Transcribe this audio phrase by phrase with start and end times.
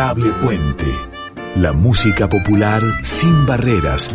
[0.00, 0.86] Adorable Puente.
[1.56, 4.08] La música popular sin barreras.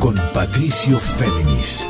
[0.00, 1.88] Con Patricio Féminis.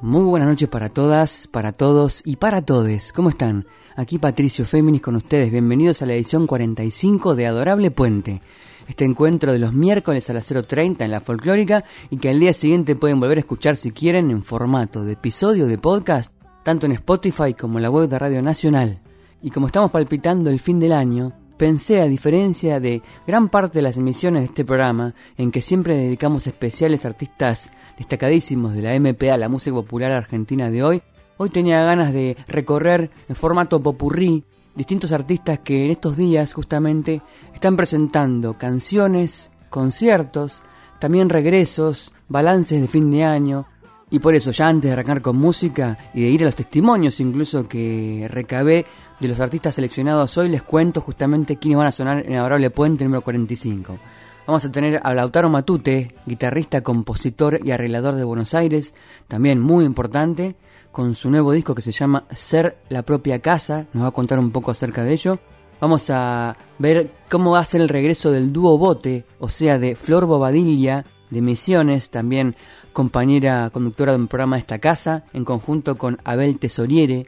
[0.00, 3.12] Muy buenas noches para todas, para todos y para todes.
[3.12, 3.68] ¿Cómo están?
[3.94, 5.52] Aquí Patricio Féminis con ustedes.
[5.52, 8.42] Bienvenidos a la edición 45 de Adorable Puente.
[8.88, 12.52] Este encuentro de los miércoles a las 0.30 en la folclórica y que al día
[12.52, 16.92] siguiente pueden volver a escuchar si quieren en formato de episodio de podcast, tanto en
[16.92, 19.00] Spotify como en la web de Radio Nacional.
[19.42, 23.82] Y como estamos palpitando el fin del año, pensé, a diferencia de gran parte de
[23.82, 29.36] las emisiones de este programa, en que siempre dedicamos especiales artistas destacadísimos de la MPA,
[29.36, 31.02] la música popular argentina de hoy,
[31.38, 34.44] hoy tenía ganas de recorrer en formato popurrí
[34.76, 37.22] distintos artistas que en estos días justamente
[37.54, 40.62] están presentando canciones, conciertos,
[41.00, 43.66] también regresos, balances de fin de año.
[44.10, 47.18] Y por eso ya antes de arrancar con música y de ir a los testimonios
[47.18, 48.86] incluso que recabé
[49.18, 53.02] de los artistas seleccionados hoy, les cuento justamente quiénes van a sonar en Adorable Puente
[53.02, 53.98] número 45.
[54.46, 58.94] Vamos a tener a Lautaro Matute, guitarrista, compositor y arreglador de Buenos Aires,
[59.26, 60.54] también muy importante,
[60.96, 64.38] con su nuevo disco que se llama Ser la propia casa, nos va a contar
[64.38, 65.38] un poco acerca de ello.
[65.78, 69.94] Vamos a ver cómo va a ser el regreso del dúo Bote, o sea, de
[69.94, 72.56] Flor Bobadilla de Misiones, también
[72.94, 77.26] compañera conductora de un programa de esta casa, en conjunto con Abel Tesoriere.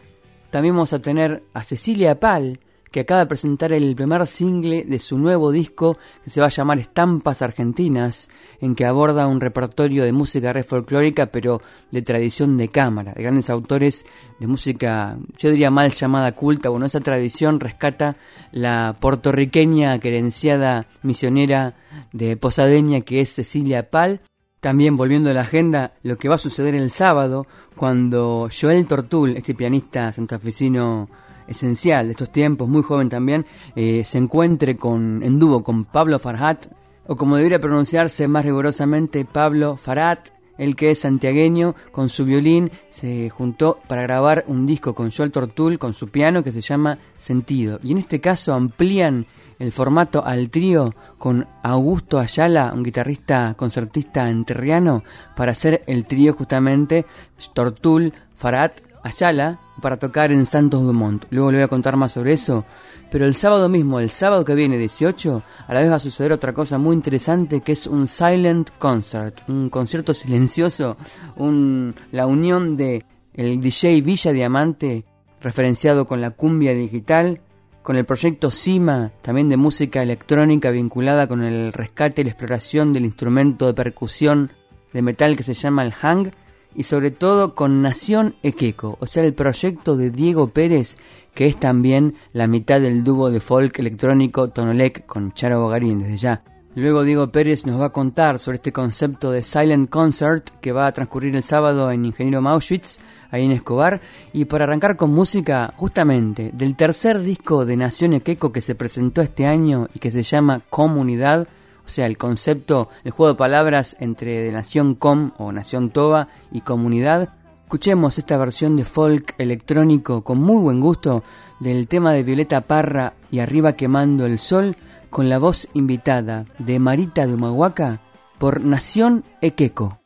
[0.48, 4.98] También vamos a tener a Cecilia Pal, que acaba de presentar el primer single de
[4.98, 8.28] su nuevo disco que se va a llamar Estampas Argentinas,
[8.60, 13.22] en que aborda un repertorio de música re folclórica, pero de tradición de cámara, de
[13.22, 14.04] grandes autores
[14.40, 16.68] de música, yo diría mal llamada culta.
[16.70, 18.16] Bueno, esa tradición rescata
[18.52, 21.74] la puertorriqueña querenciada misionera
[22.12, 24.20] de Posadeña que es Cecilia Pal.
[24.60, 29.36] También volviendo a la agenda, lo que va a suceder el sábado, cuando Joel Tortul,
[29.36, 31.08] este pianista santafesino
[31.48, 36.18] esencial de estos tiempos, muy joven también, eh, se encuentre con, en dúo con Pablo
[36.18, 36.66] Farhat,
[37.06, 40.28] o como debería pronunciarse más rigurosamente, Pablo Farhat,
[40.58, 45.32] el que es santiagueño, con su violín, se juntó para grabar un disco con Joel
[45.32, 47.78] Tortul, con su piano, que se llama Sentido.
[47.82, 49.26] Y en este caso amplían
[49.58, 55.02] el formato al trío con Augusto Ayala, un guitarrista concertista enterriano,
[55.36, 57.06] para hacer el trío justamente
[57.54, 61.24] Tortul, Farhat Ayala para tocar en Santos Dumont.
[61.30, 62.64] Luego le voy a contar más sobre eso.
[63.10, 66.32] Pero el sábado mismo, el sábado que viene 18, a la vez va a suceder
[66.32, 70.96] otra cosa muy interesante que es un silent concert, un concierto silencioso,
[71.36, 73.04] un, la unión de
[73.34, 75.04] el DJ Villa Diamante,
[75.40, 77.40] referenciado con la cumbia digital,
[77.82, 82.92] con el proyecto CIMA, también de música electrónica vinculada con el rescate y la exploración
[82.92, 84.50] del instrumento de percusión
[84.92, 86.32] de metal que se llama el hang,
[86.74, 90.96] y sobre todo con Nación Equeco, o sea, el proyecto de Diego Pérez,
[91.34, 96.16] que es también la mitad del dúo de folk electrónico Tonolec con Charo Bogarín desde
[96.16, 96.42] ya.
[96.74, 100.86] Luego Diego Pérez nos va a contar sobre este concepto de Silent Concert que va
[100.86, 103.00] a transcurrir el sábado en Ingeniero Mauschwitz,
[103.32, 104.00] ahí en Escobar.
[104.32, 109.22] Y para arrancar con música, justamente, del tercer disco de Nación Equeco que se presentó
[109.22, 111.48] este año y que se llama Comunidad,
[111.88, 116.60] o sea, el concepto, el juego de palabras entre Nación Com o Nación Toba y
[116.60, 117.30] comunidad.
[117.62, 121.24] Escuchemos esta versión de folk electrónico con muy buen gusto
[121.60, 124.76] del tema de Violeta Parra y Arriba quemando el sol
[125.08, 128.02] con la voz invitada de Marita de Humahuaca
[128.38, 129.98] por Nación Equeco.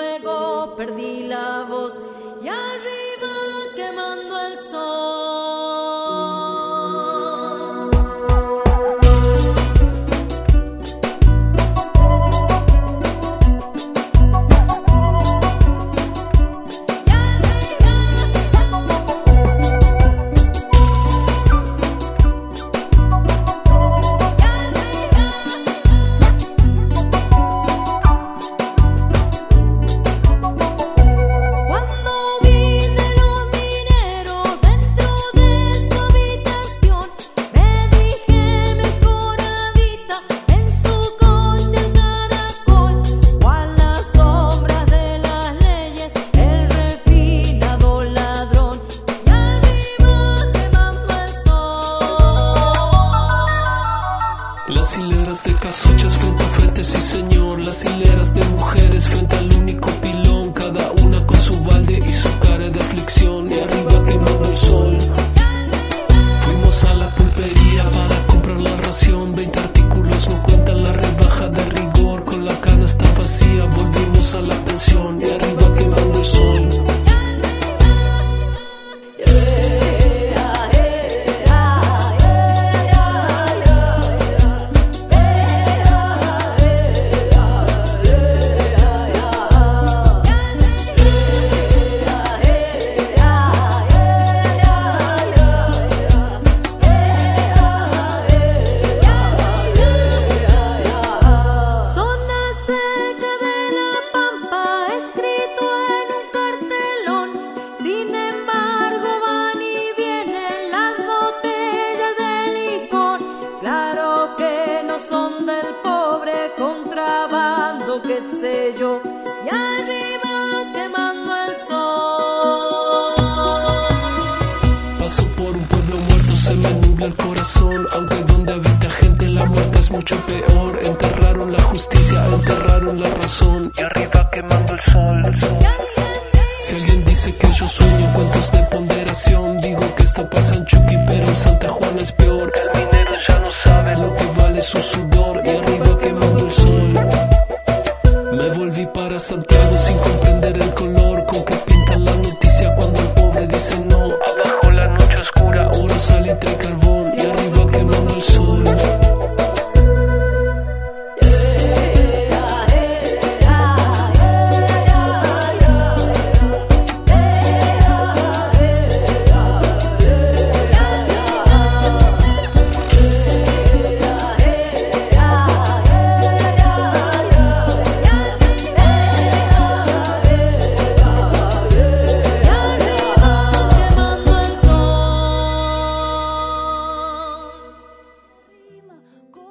[0.00, 2.00] Y luego perdí la voz
[2.42, 5.19] y arriba quemando el sol.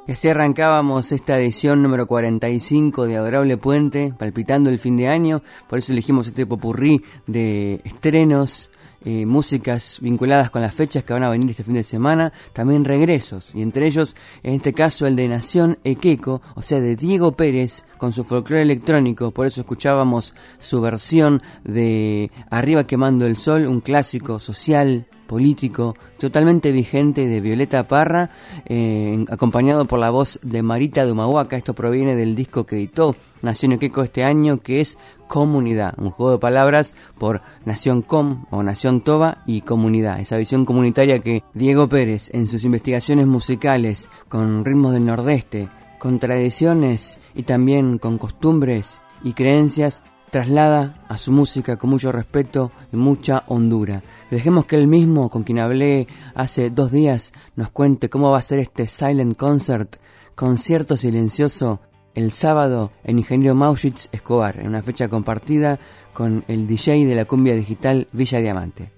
[0.10, 5.44] Y así arrancábamos esta edición número 45 de Adorable Puente, palpitando el fin de año.
[5.68, 8.69] Por eso elegimos este popurrí de estrenos,
[9.06, 12.86] eh, músicas vinculadas con las fechas que van a venir este fin de semana, también
[12.86, 13.52] regresos.
[13.54, 17.86] Y entre ellos, en este caso, el de Nación Equeco, o sea, de Diego Pérez,
[17.98, 19.32] con su folclore electrónico.
[19.32, 26.72] Por eso escuchábamos su versión de Arriba quemando el sol, un clásico social, político, totalmente
[26.72, 28.32] vigente de Violeta Parra,
[28.66, 31.56] eh, acompañado por la voz de Marita de Humahuaca.
[31.56, 34.98] Esto proviene del disco que editó Nación Equeco este año, que es
[35.30, 40.20] Comunidad, un juego de palabras por Nación Com o Nación Toba y Comunidad.
[40.20, 46.18] Esa visión comunitaria que Diego Pérez en sus investigaciones musicales con ritmos del nordeste, con
[46.18, 52.98] tradiciones y también con costumbres y creencias, traslada a su música con mucho respeto y
[52.98, 54.02] mucha hondura.
[54.32, 58.42] Dejemos que él mismo, con quien hablé hace dos días, nos cuente cómo va a
[58.42, 59.98] ser este Silent Concert,
[60.34, 61.82] concierto silencioso,
[62.20, 65.80] el sábado en Ingeniero Mauschitz Escobar, en una fecha compartida
[66.14, 68.92] con el DJ de la cumbia digital Villa Diamante.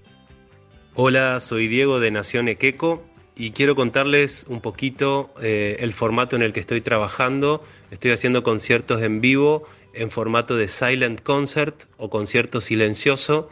[0.94, 3.04] Hola, soy Diego de Nación Equeco
[3.36, 7.62] y quiero contarles un poquito eh, el formato en el que estoy trabajando.
[7.92, 13.48] Estoy haciendo conciertos en vivo en formato de silent concert o concierto silencioso.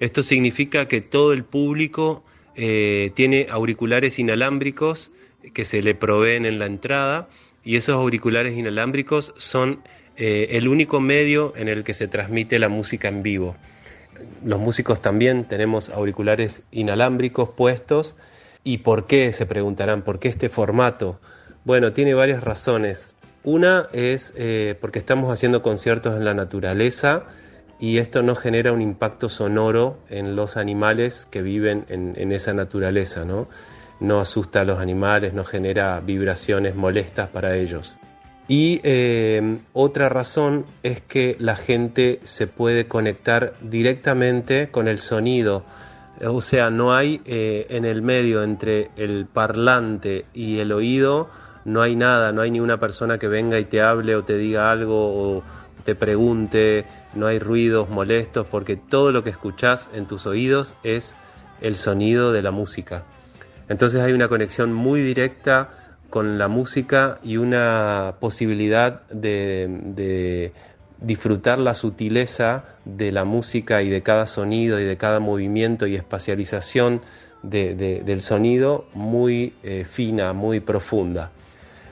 [0.00, 2.24] Esto significa que todo el público
[2.56, 5.10] eh, tiene auriculares inalámbricos
[5.52, 7.28] que se le proveen en la entrada
[7.64, 9.82] y esos auriculares inalámbricos son
[10.16, 13.56] eh, el único medio en el que se transmite la música en vivo.
[14.44, 18.16] Los músicos también tenemos auriculares inalámbricos puestos.
[18.64, 19.32] ¿Y por qué?
[19.32, 21.18] Se preguntarán, ¿por qué este formato?
[21.64, 23.14] Bueno, tiene varias razones.
[23.44, 27.24] Una es eh, porque estamos haciendo conciertos en la naturaleza
[27.80, 32.52] y esto no genera un impacto sonoro en los animales que viven en, en esa
[32.52, 33.48] naturaleza, ¿no?
[34.02, 37.98] No asusta a los animales, no genera vibraciones molestas para ellos.
[38.48, 45.62] Y eh, otra razón es que la gente se puede conectar directamente con el sonido.
[46.20, 51.30] O sea, no hay eh, en el medio entre el parlante y el oído,
[51.64, 54.36] no hay nada, no hay ni una persona que venga y te hable o te
[54.36, 55.44] diga algo o
[55.84, 61.14] te pregunte, no hay ruidos molestos porque todo lo que escuchás en tus oídos es
[61.60, 63.04] el sonido de la música.
[63.72, 65.70] Entonces hay una conexión muy directa
[66.10, 70.52] con la música y una posibilidad de,
[71.00, 75.96] disfrutar la sutileza de la música y de cada sonido y de cada movimiento y
[75.96, 77.00] espacialización
[77.42, 81.30] de, de, del sonido muy eh, fina, muy profunda.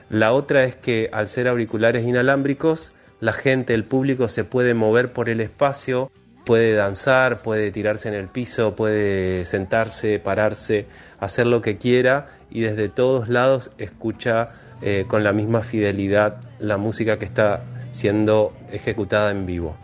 [0.09, 5.13] La otra es que al ser auriculares inalámbricos, la gente, el público se puede mover
[5.13, 6.11] por el espacio,
[6.45, 10.85] puede danzar, puede tirarse en el piso, puede sentarse, pararse,
[11.19, 14.49] hacer lo que quiera y desde todos lados escucha
[14.81, 19.75] eh, con la misma fidelidad la música que está siendo ejecutada en vivo.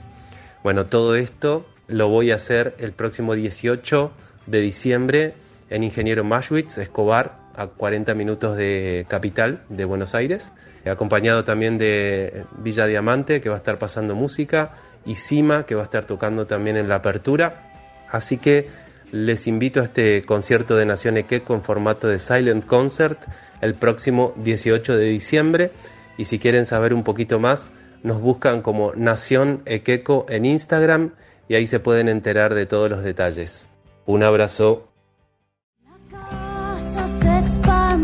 [0.63, 4.11] Bueno, todo esto lo voy a hacer el próximo 18
[4.47, 5.33] de diciembre
[5.69, 10.53] en Ingeniero Mashwitz, Escobar, a 40 minutos de capital de Buenos Aires,
[10.85, 14.71] acompañado también de Villa Diamante, que va a estar pasando música,
[15.05, 17.71] y Cima, que va a estar tocando también en la apertura.
[18.09, 18.69] Así que
[19.11, 23.19] les invito a este concierto de Nación Equeco en formato de Silent Concert
[23.61, 25.71] el próximo 18 de diciembre.
[26.17, 27.71] Y si quieren saber un poquito más,
[28.03, 31.13] nos buscan como Nación Equeco en Instagram
[31.47, 33.69] y ahí se pueden enterar de todos los detalles.
[34.05, 34.86] Un abrazo.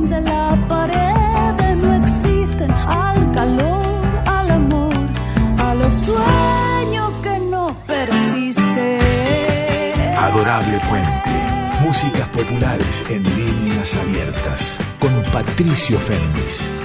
[0.09, 4.93] de la pared no existen al calor, al amor,
[5.57, 8.99] a los sueños que no persisten.
[10.17, 11.31] Adorable Puente.
[11.85, 16.83] Músicas populares en líneas abiertas con Patricio Fernández.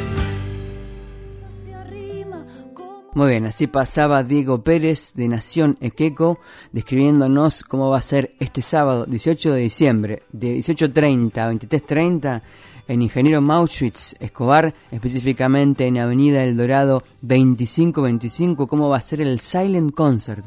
[3.14, 6.38] Muy bien, así pasaba Diego Pérez de Nación Equeco
[6.70, 12.42] describiéndonos cómo va a ser este sábado 18 de diciembre de 18.30 a 23.30
[12.88, 19.38] en Ingeniero Mauschwitz Escobar, específicamente en Avenida El Dorado 2525, cómo va a ser el
[19.40, 20.44] Silent Concert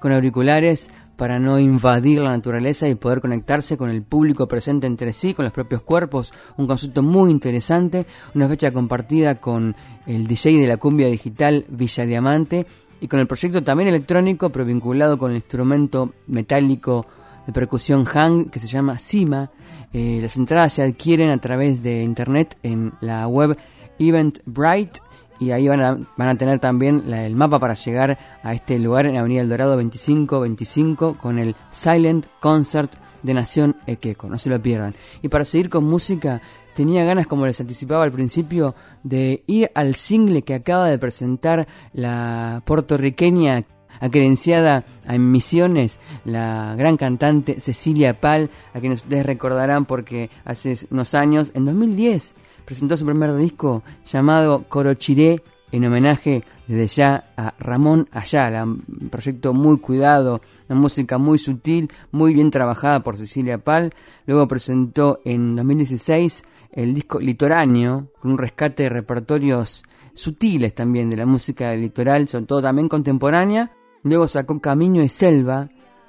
[0.00, 5.12] con auriculares para no invadir la naturaleza y poder conectarse con el público presente entre
[5.12, 6.32] sí, con los propios cuerpos.
[6.56, 12.04] Un concepto muy interesante, una fecha compartida con el DJ de la cumbia digital Villa
[12.04, 12.66] Diamante
[13.00, 17.06] y con el proyecto también electrónico, pero vinculado con el instrumento metálico
[17.46, 19.50] de percusión Hang que se llama Sima.
[19.92, 23.56] Eh, las entradas se adquieren a través de internet en la web
[23.98, 25.00] Eventbrite
[25.38, 29.06] y ahí van a, van a tener también el mapa para llegar a este lugar
[29.06, 34.60] en Avenida El Dorado 2525 con el Silent Concert de Nación Equeco, no se lo
[34.62, 34.94] pierdan.
[35.20, 36.40] Y para seguir con música,
[36.74, 41.66] tenía ganas, como les anticipaba al principio, de ir al single que acaba de presentar
[41.92, 43.64] la puertorriqueña
[44.02, 51.14] acredenciada a Misiones, la gran cantante Cecilia Pal, a quien ustedes recordarán porque hace unos
[51.14, 58.08] años, en 2010, presentó su primer disco llamado Corochiré en homenaje desde ya a Ramón
[58.12, 63.92] Ayala, un proyecto muy cuidado, una música muy sutil, muy bien trabajada por Cecilia Pal.
[64.26, 69.82] Luego presentó en 2016 el disco Litoráneo, con un rescate de repertorios
[70.14, 73.72] sutiles también de la música litoral, sobre todo también contemporánea.
[74.02, 75.68] Luego sacó Camino de Selva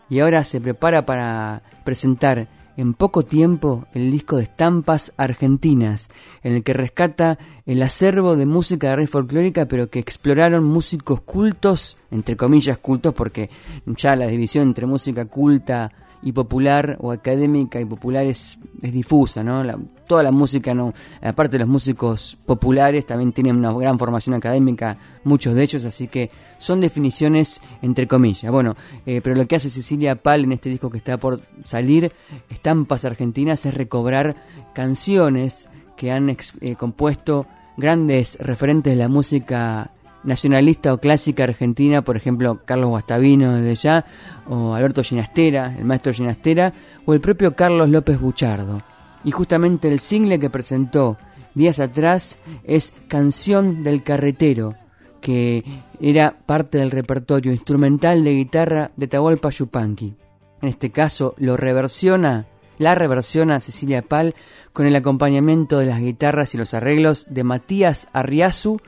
[0.09, 6.09] y ahora se prepara para presentar en poco tiempo el disco de estampas argentinas,
[6.41, 11.21] en el que rescata el acervo de música de red folclórica, pero que exploraron músicos
[11.21, 13.49] cultos, entre comillas cultos, porque
[13.85, 15.91] ya la división entre música culta
[16.23, 19.63] y popular o académica y popular es, es difusa, ¿no?
[20.07, 24.97] toda la música, no, aparte de los músicos populares, también tienen una gran formación académica,
[25.23, 28.51] muchos de ellos, así que son definiciones entre comillas.
[28.51, 28.75] Bueno,
[29.05, 32.11] eh, pero lo que hace Cecilia Pal en este disco que está por salir,
[32.49, 34.35] Estampas Argentinas, es recobrar
[34.73, 39.91] canciones que han eh, compuesto grandes referentes de la música
[40.23, 44.05] nacionalista o clásica argentina, por ejemplo, Carlos Guastavino desde ya,
[44.47, 46.73] o Alberto Ginastera, el maestro Ginastera,
[47.05, 48.81] o el propio Carlos López Buchardo.
[49.23, 51.17] Y justamente el single que presentó
[51.53, 54.75] días atrás es Canción del Carretero,
[55.21, 55.63] que
[56.01, 60.15] era parte del repertorio instrumental de guitarra de Tahualpa Yupanqui.
[60.61, 62.45] En este caso lo reversiona,
[62.77, 64.35] la reversiona Cecilia Pal
[64.73, 68.79] con el acompañamiento de las guitarras y los arreglos de Matías Arriazu,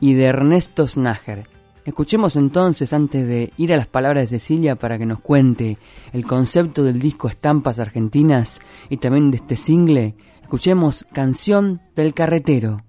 [0.00, 1.48] y de Ernesto Snager.
[1.84, 5.78] Escuchemos entonces, antes de ir a las palabras de Cecilia, para que nos cuente
[6.12, 12.82] el concepto del disco Estampas Argentinas y también de este single, escuchemos Canción del Carretero.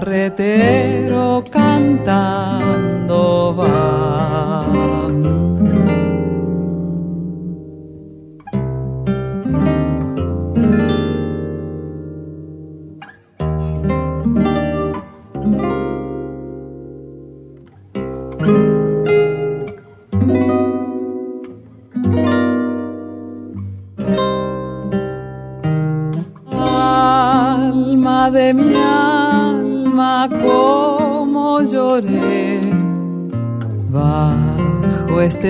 [0.00, 3.12] Carretero cantando
[3.54, 3.79] va.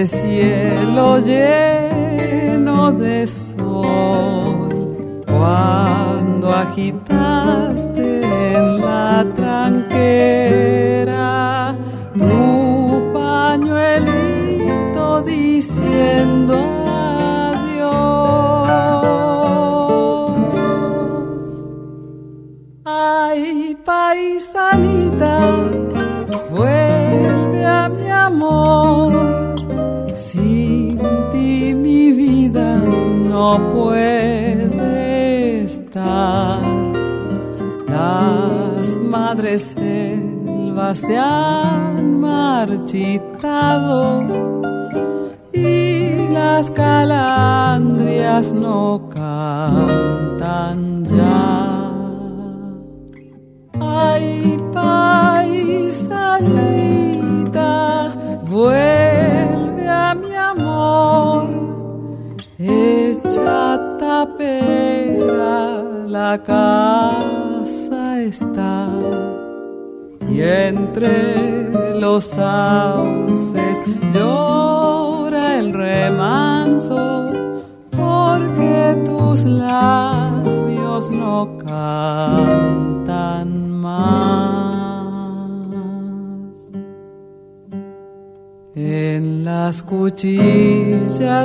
[0.07, 4.69] Cielo lleno de sol
[5.27, 7.20] cuando agitaste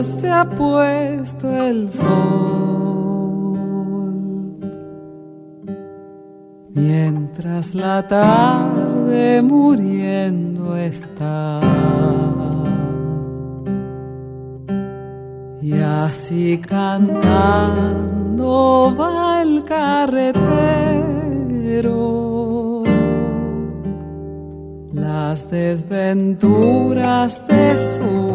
[0.03, 2.15] se ha puesto el sol,
[6.73, 11.59] mientras la tarde muriendo está.
[15.61, 18.05] Y así cantando
[18.99, 20.75] va el carretero
[24.93, 28.34] las desventuras de su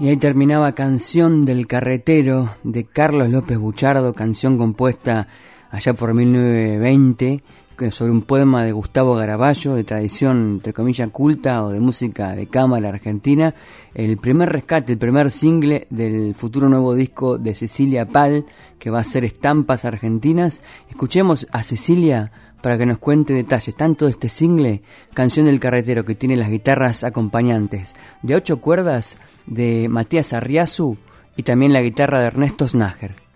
[0.00, 5.26] Y ahí terminaba Canción del Carretero de Carlos López Buchardo, canción compuesta
[5.70, 11.64] allá por 1920 que- sobre un poema de Gustavo Garaballo, de tradición, entre comillas, culta
[11.64, 13.54] o de música de cámara argentina.
[13.94, 18.46] El primer rescate, el primer single del futuro nuevo disco de Cecilia Pal,
[18.78, 20.62] que va a ser Estampas Argentinas.
[20.90, 24.82] Escuchemos a Cecilia para que nos cuente detalles, tanto de este single,
[25.14, 30.96] Canción del Carretero, que tiene las guitarras acompañantes de ocho cuerdas de Matías Arriazu
[31.36, 33.27] y también la guitarra de Ernesto Snager.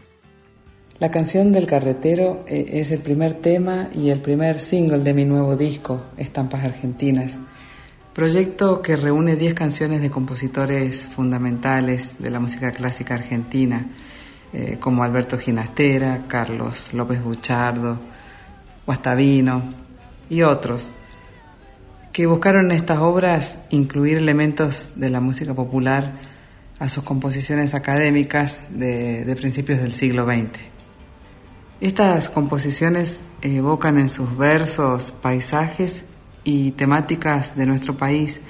[1.02, 5.24] La canción del carretero eh, es el primer tema y el primer single de mi
[5.24, 7.38] nuevo disco, Estampas Argentinas.
[8.12, 13.88] Proyecto que reúne 10 canciones de compositores fundamentales de la música clásica argentina,
[14.52, 17.98] eh, como Alberto Ginastera, Carlos López Buchardo,
[18.86, 19.64] Guastavino
[20.30, 20.92] y otros,
[22.12, 26.12] que buscaron en estas obras incluir elementos de la música popular
[26.78, 30.71] a sus composiciones académicas de, de principios del siglo XX.
[31.82, 36.04] Estas composiciones evocan en sus versos paisajes
[36.44, 38.40] y temáticas de nuestro país,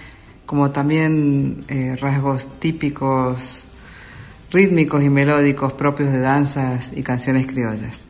[0.45, 3.65] como también eh, rasgos típicos,
[4.51, 8.05] rítmicos y melódicos propios de danzas y canciones criollas.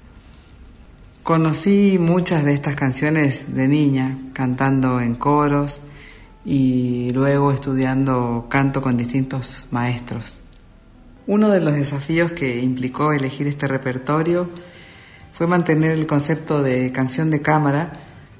[1.23, 5.79] Conocí muchas de estas canciones de niña, cantando en coros
[6.45, 10.41] y luego estudiando canto con distintos maestros.
[11.29, 14.49] Uno de los desafíos que implicó elegir este repertorio
[15.33, 17.93] fue mantener el concepto de canción de cámara,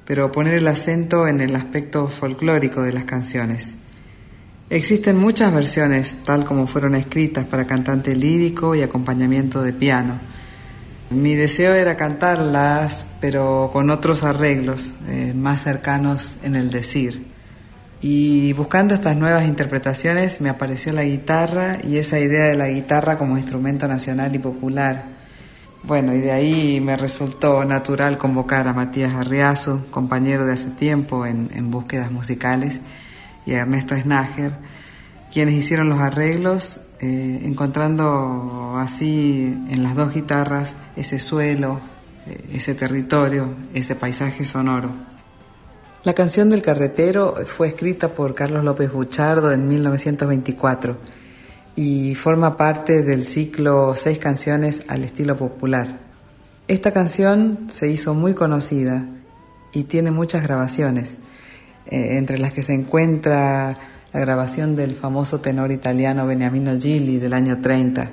[0.05, 3.73] pero poner el acento en el aspecto folclórico de las canciones.
[4.69, 10.19] Existen muchas versiones, tal como fueron escritas para cantante lírico y acompañamiento de piano.
[11.09, 17.25] Mi deseo era cantarlas, pero con otros arreglos, eh, más cercanos en el decir.
[18.01, 23.17] Y buscando estas nuevas interpretaciones me apareció la guitarra y esa idea de la guitarra
[23.17, 25.12] como instrumento nacional y popular.
[25.85, 31.25] Bueno, y de ahí me resultó natural convocar a Matías Arriazu, compañero de hace tiempo
[31.25, 32.79] en, en búsquedas musicales,
[33.45, 34.53] y a Ernesto Snager,
[35.33, 41.81] quienes hicieron los arreglos, eh, encontrando así en las dos guitarras ese suelo,
[42.27, 44.89] eh, ese territorio, ese paisaje sonoro.
[46.05, 50.95] La canción del carretero fue escrita por Carlos López Buchardo en 1924
[51.75, 55.99] y forma parte del ciclo Seis canciones al estilo popular.
[56.67, 59.05] Esta canción se hizo muy conocida
[59.73, 61.17] y tiene muchas grabaciones,
[61.87, 63.77] eh, entre las que se encuentra
[64.13, 68.11] la grabación del famoso tenor italiano Beniamino Gilli del año 30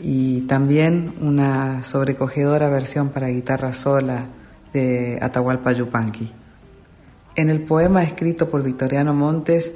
[0.00, 4.26] y también una sobrecogedora versión para guitarra sola
[4.72, 6.32] de Atahualpa Yupanqui.
[7.34, 9.72] En el poema escrito por Victoriano Montes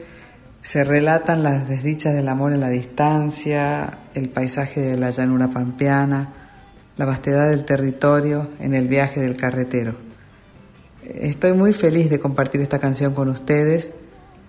[0.63, 6.29] se relatan las desdichas del amor en la distancia, el paisaje de la llanura pampeana,
[6.97, 9.95] la vastedad del territorio en el viaje del carretero.
[11.05, 13.91] Estoy muy feliz de compartir esta canción con ustedes,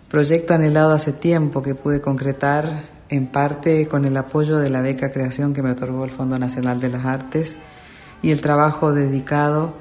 [0.07, 5.11] proyecto anhelado hace tiempo que pude concretar en parte con el apoyo de la beca
[5.11, 7.55] creación que me otorgó el Fondo Nacional de las Artes
[8.21, 9.73] y el trabajo dedicado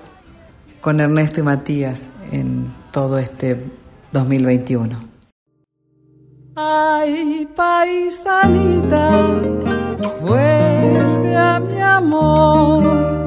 [0.81, 3.59] con Ernesto y Matías en todo este
[4.13, 5.12] 2021.
[6.55, 9.11] Ay, paisanita,
[10.21, 13.25] vuelve a mi amor.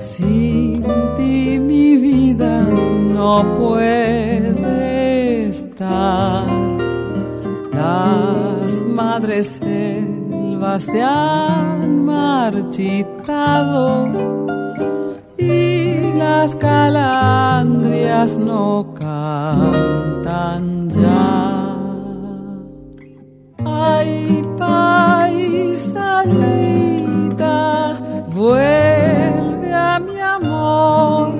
[0.00, 0.82] Sin
[1.16, 6.48] ti mi vida no puede estar.
[7.72, 13.26] Las madres selvas se han marchitado
[15.38, 21.45] y las calandrias no cantan ya.
[24.06, 25.90] Ay, paisanita,
[28.28, 31.34] vuelve a mi amor,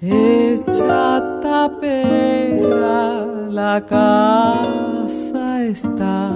[0.00, 6.32] hecha tapera la casa está.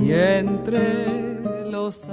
[0.00, 2.04] Y entre los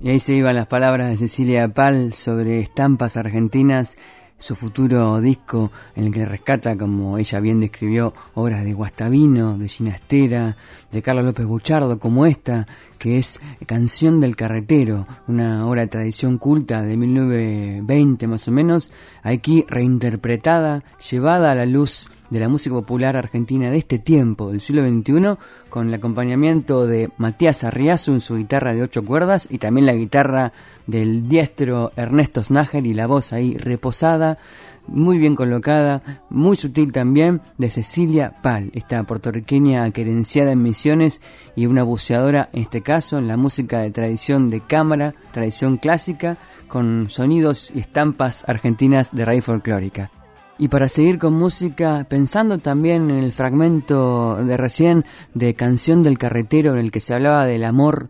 [0.00, 3.96] y ahí se iban las palabras de Cecilia Pal sobre estampas argentinas,
[4.38, 9.68] su futuro disco en el que rescata, como ella bien describió, obras de Guastavino, de
[9.68, 10.56] Ginastera,
[10.92, 12.66] de Carlos López Buchardo, como esta,
[12.98, 18.90] que es Canción del Carretero, una obra de tradición culta de 1920 más o menos,
[19.22, 24.60] aquí reinterpretada, llevada a la luz de la música popular argentina de este tiempo, del
[24.60, 25.36] siglo XXI,
[25.68, 29.94] con el acompañamiento de Matías Arriazu en su guitarra de ocho cuerdas y también la
[29.94, 30.52] guitarra
[30.88, 34.38] del diestro Ernesto Snager y la voz ahí reposada,
[34.86, 41.20] muy bien colocada, muy sutil también, de Cecilia Pal, esta puertorriqueña querenciada en misiones
[41.54, 46.38] y una buceadora en este caso en la música de tradición de cámara, tradición clásica,
[46.68, 50.10] con sonidos y estampas argentinas de raíz folclórica.
[50.56, 56.18] Y para seguir con música, pensando también en el fragmento de recién de Canción del
[56.18, 58.08] Carretero en el que se hablaba del amor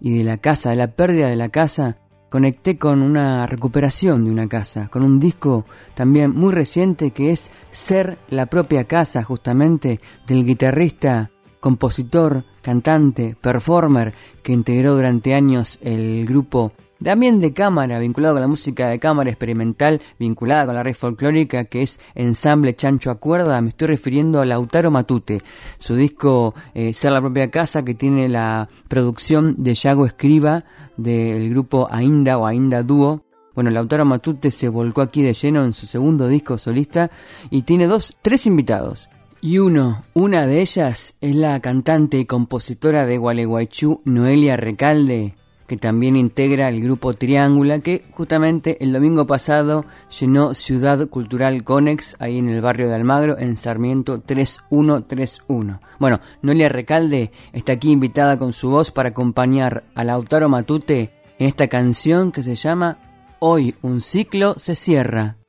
[0.00, 1.98] y de la casa, de la pérdida de la casa,
[2.30, 7.50] conecté con una recuperación de una casa, con un disco también muy reciente que es
[7.72, 16.24] Ser la propia casa justamente del guitarrista, compositor, cantante, performer que integró durante años el
[16.26, 20.94] grupo también de cámara, vinculado con la música de cámara experimental, vinculada con la red
[20.94, 25.42] folclórica, que es Ensamble Chancho Acuerda, me estoy refiriendo a Lautaro Matute,
[25.78, 30.64] su disco eh, Ser la propia casa, que tiene la producción de Yago Escriba,
[30.96, 35.72] del grupo Ainda o Ainda Dúo, bueno, Lautaro Matute se volcó aquí de lleno en
[35.72, 37.10] su segundo disco solista
[37.50, 39.08] y tiene dos, tres invitados.
[39.42, 45.34] Y uno, una de ellas es la cantante y compositora de Gualeguaychú, Noelia Recalde,
[45.70, 49.84] que también integra el grupo Triángula, que justamente el domingo pasado
[50.18, 55.78] llenó Ciudad Cultural Conex, ahí en el barrio de Almagro, en Sarmiento 3131.
[56.00, 61.46] Bueno, Noelia Recalde está aquí invitada con su voz para acompañar a Lautaro Matute en
[61.46, 62.98] esta canción que se llama
[63.38, 65.39] Hoy un ciclo se cierra.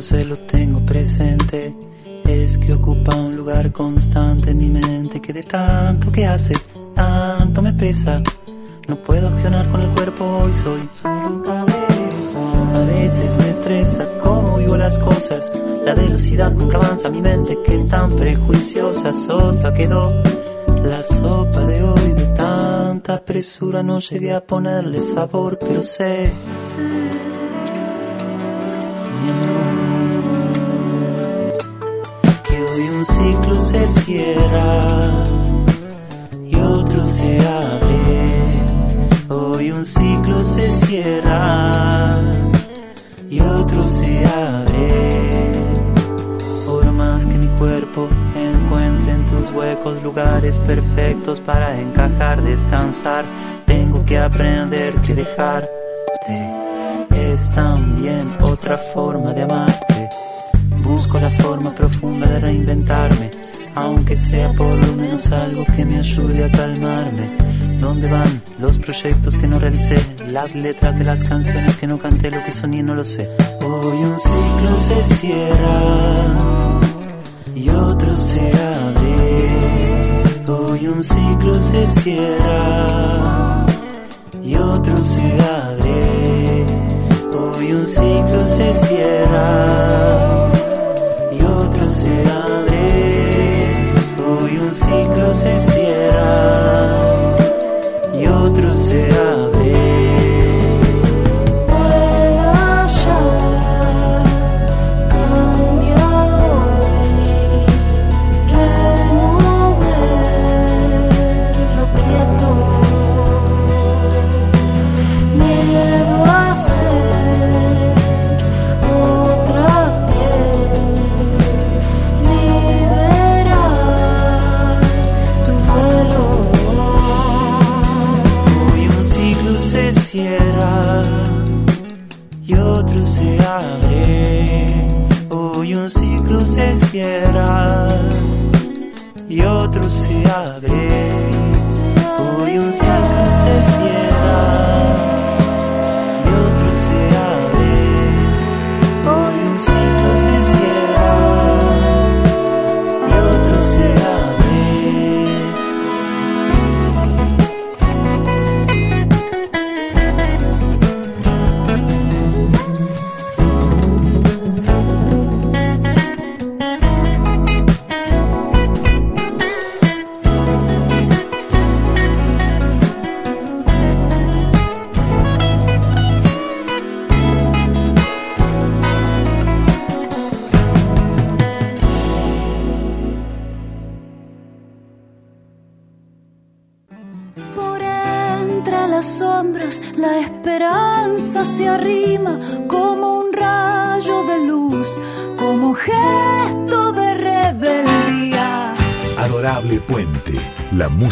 [0.00, 1.74] El momento, lo sé, tengo presente.
[2.24, 6.54] Es que ocupa un lugar constante en mi mente que de tanto que hace,
[6.94, 8.22] tanto me pesa.
[8.88, 12.74] No puedo accionar con el cuerpo, hoy soy solo cabeza.
[12.74, 15.50] A veces me estresa cómo vivo las cosas.
[15.84, 19.12] La velocidad nunca avanza mi mente que es tan prejuiciosa.
[19.12, 20.10] Sosa quedó
[20.82, 23.82] la sopa de hoy de tanta presura.
[23.82, 26.30] No llegué a ponerle sabor, pero sé
[26.78, 27.09] mi
[33.70, 34.80] se cierra
[36.44, 38.44] y otro se abre.
[39.28, 42.08] Hoy un ciclo se cierra
[43.30, 45.52] y otro se abre.
[46.66, 53.24] Por más que mi cuerpo encuentre en tus huecos lugares perfectos para encajar, descansar,
[53.66, 55.70] tengo que aprender que dejarte
[57.12, 60.08] es también otra forma de amarte.
[60.82, 63.30] Busco la forma profunda de reinventarme,
[63.74, 67.28] aunque sea por lo menos algo que me ayude a calmarme.
[67.80, 69.96] ¿Dónde van los proyectos que no realicé?
[70.30, 73.28] Las letras de las canciones que no canté, lo que soñé no lo sé.
[73.62, 76.80] Hoy un ciclo se cierra
[77.54, 79.10] y otro se abre.
[80.48, 83.66] Hoy un ciclo se cierra
[84.42, 86.66] y otro se abre.
[87.32, 89.90] Hoy un ciclo se cierra
[91.92, 92.69] se
[94.70, 96.52] un ciclo se cierra
[98.14, 99.49] y otro se abre.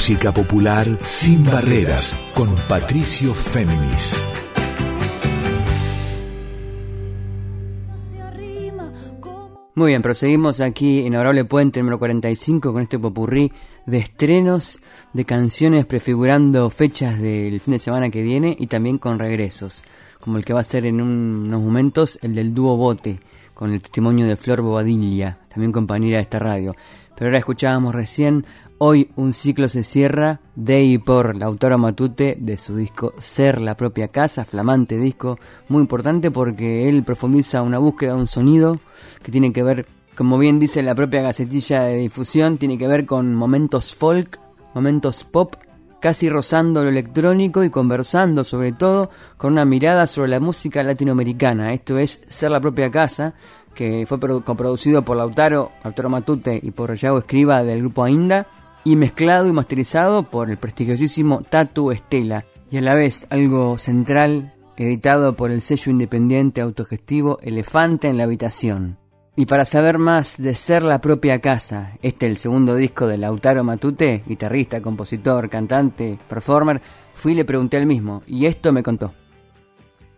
[0.09, 4.17] Música popular sin barreras, con Patricio Féminis.
[9.75, 13.53] Muy bien, proseguimos aquí en Adorable Puente número 45 con este popurrí
[13.85, 14.79] de estrenos
[15.13, 19.85] de canciones prefigurando fechas del fin de semana que viene y también con regresos,
[20.21, 23.21] como el que va a ser en un- unos momentos el del dúo Bote,
[23.53, 26.75] con el testimonio de Flor Bobadilla, también compañera de esta radio.
[27.15, 28.47] Pero ahora escuchábamos recién,
[28.79, 33.61] hoy un ciclo se cierra de y por la autora Matute de su disco Ser
[33.61, 35.39] la propia casa, flamante disco,
[35.69, 38.79] muy importante porque él profundiza una búsqueda de un sonido
[39.23, 39.87] que tiene que ver,
[40.17, 44.39] como bien dice la propia gacetilla de difusión, tiene que ver con momentos folk,
[44.75, 45.57] momentos pop,
[46.01, 51.73] casi rozando lo electrónico y conversando sobre todo con una mirada sobre la música latinoamericana.
[51.73, 53.35] Esto es Ser la propia casa,
[53.75, 58.47] que fue produ- coproducido por Lautaro, Lautaro Matute y por Yago Escriba del grupo Ainda,
[58.89, 64.55] y mezclado y masterizado por el prestigiosísimo Tatu Estela, y a la vez algo central,
[64.79, 68.97] editado por el sello independiente autogestivo Elefante en la Habitación.
[69.37, 73.19] Y para saber más de Ser la propia casa, este es el segundo disco de
[73.19, 76.81] Lautaro Matute, guitarrista, compositor, cantante, performer,
[77.15, 79.13] fui y le pregunté al mismo, y esto me contó.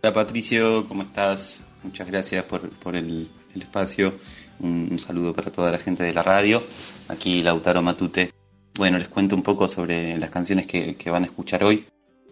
[0.01, 1.65] Hola Patricio, ¿cómo estás?
[1.83, 4.13] Muchas gracias por, por el, espacio.
[4.61, 6.63] Un saludo para toda la gente de la radio.
[7.09, 8.31] Aquí Lautaro Matute.
[8.75, 11.85] Bueno, les cuento un poco sobre las canciones que, que van a escuchar hoy.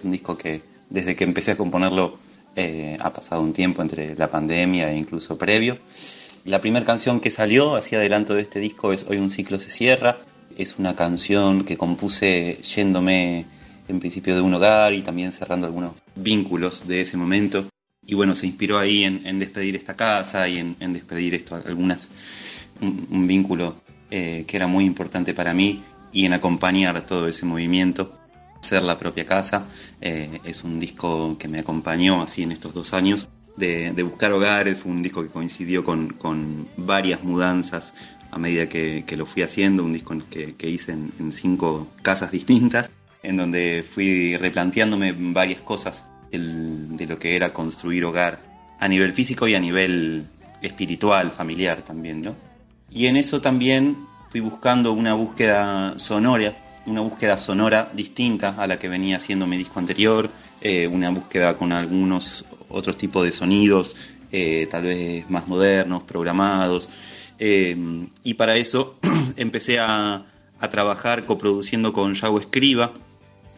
[0.03, 2.17] Un disco que desde que empecé a componerlo
[2.55, 5.79] eh, ha pasado un tiempo entre la pandemia e incluso previo.
[6.45, 9.69] La primera canción que salió hacia adelanto de este disco es Hoy un ciclo se
[9.69, 10.19] cierra.
[10.57, 13.45] Es una canción que compuse yéndome
[13.89, 17.65] en principio de un hogar y también cerrando algunos vínculos de ese momento.
[18.05, 21.55] Y bueno, se inspiró ahí en, en despedir esta casa y en, en despedir esto,
[21.55, 22.09] algunas,
[22.81, 23.75] un, un vínculo
[24.09, 28.15] eh, que era muy importante para mí y en acompañar todo ese movimiento.
[28.61, 29.67] Ser la propia casa
[30.01, 34.79] eh, es un disco que me acompañó así en estos dos años de, buscar hogares.
[34.79, 37.93] Fue un disco que coincidió con, con varias mudanzas
[38.31, 39.83] a medida que, que, lo fui haciendo.
[39.83, 42.91] Un disco que, que hice en, en cinco casas distintas
[43.23, 48.41] en donde fui replanteándome varias cosas del, de lo que era construir hogar
[48.79, 50.25] a nivel físico y a nivel
[50.61, 52.35] espiritual, familiar también, ¿no?
[52.89, 53.97] Y en eso también
[54.29, 59.57] fui buscando una búsqueda sonora, una búsqueda sonora distinta a la que venía haciendo mi
[59.57, 60.29] disco anterior,
[60.61, 63.95] eh, una búsqueda con algunos otros tipos de sonidos,
[64.31, 66.89] eh, tal vez más modernos, programados,
[67.39, 67.75] eh,
[68.23, 68.97] y para eso
[69.35, 70.25] empecé a,
[70.59, 72.93] a trabajar coproduciendo con Yago Escriba,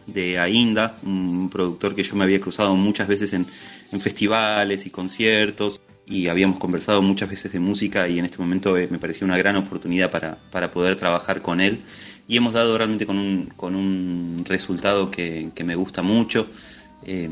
[0.06, 3.46] de Ainda, un productor que yo me había cruzado muchas veces en,
[3.92, 8.76] en, festivales y conciertos y habíamos conversado muchas veces de música y en este momento
[8.76, 11.82] eh, me parecía una gran oportunidad para, para, poder trabajar con él
[12.26, 16.48] y hemos dado realmente con un, con un resultado que, que, me gusta mucho.
[17.04, 17.28] Eh,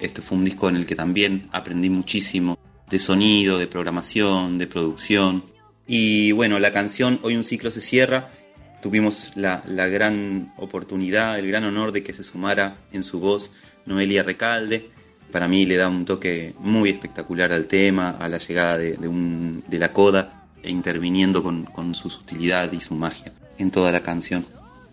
[0.00, 4.66] este fue un disco en el que también aprendí muchísimo de sonido, de programación, de
[4.66, 5.44] producción
[5.86, 8.30] y bueno, la canción Hoy un ciclo se cierra
[8.82, 13.52] tuvimos la, la, gran oportunidad, el gran honor de que se sumara en su voz
[13.86, 14.90] Noelia Recalde.
[15.32, 19.64] Para mí le da un toque muy espectacular al tema, a la llegada de, un,
[19.66, 24.00] de la coda, e interviniendo con, con, su sutilidad y su magia en toda la
[24.00, 24.46] canción.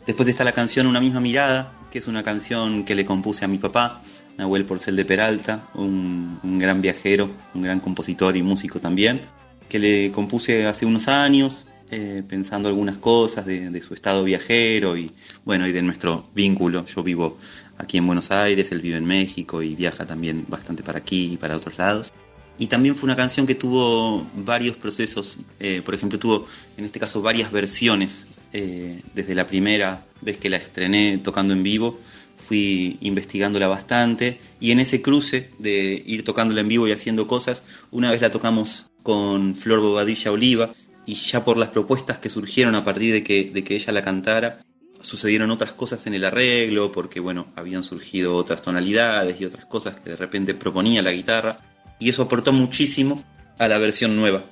[0.08, 3.47] Después está la canción Una misma mirada, que es una canción que le compuse a
[3.47, 4.02] mi papá,
[4.38, 9.21] Nahuel Porcel de Peralta, un gran viajero, un gran compositor y músico también,
[9.67, 15.12] que le compuse hace unos años, eh, pensando algunas cosas de, su estado viajero y
[15.43, 16.86] bueno y de nuestro vínculo.
[16.86, 17.38] Yo vivo
[17.78, 21.38] aquí en Buenos Aires, él vive en México y viaja también bastante para aquí y
[21.38, 22.12] para otros lados.
[22.60, 26.45] Y también fue una canción que tuvo varios procesos, eh, por ejemplo, tuvo
[26.78, 28.28] en este caso varias versiones.
[28.52, 31.99] eh, desde la primera vez que la estrené tocando en vivo,
[32.36, 37.63] fui investigándola bastante y en ese cruce de ir tocándola en vivo y haciendo cosas,
[37.91, 40.71] una vez la tocamos con Flor Bobadilla Oliva
[41.10, 44.04] y ya por las propuestas que surgieron a partir de que, de que ella la
[44.04, 44.63] cantara,
[45.02, 49.95] sucedieron otras cosas en el arreglo, porque bueno, habían surgido otras tonalidades y otras cosas
[49.95, 51.58] que de repente proponía la guitarra,
[51.98, 53.24] y eso aportó muchísimo
[53.58, 54.43] a la versión nueva.